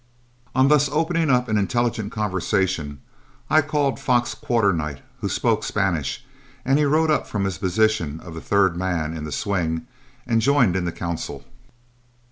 On 0.55 0.67
thus 0.67 0.89
opening 0.89 1.29
up 1.29 1.47
an 1.47 1.59
intelligible 1.59 2.09
conversation, 2.09 3.01
I 3.51 3.61
called 3.61 3.99
Fox 3.99 4.33
Quarternight, 4.33 4.99
who 5.19 5.29
spoke 5.29 5.63
Spanish, 5.63 6.25
and 6.65 6.79
he 6.79 6.85
rode 6.85 7.11
up 7.11 7.27
from 7.27 7.43
his 7.45 7.59
position 7.59 8.19
of 8.21 8.43
third 8.43 8.75
man 8.75 9.15
in 9.15 9.25
the 9.25 9.31
swing 9.31 9.85
and 10.25 10.41
joined 10.41 10.75
in 10.75 10.85
the 10.85 10.91
council. 10.91 11.45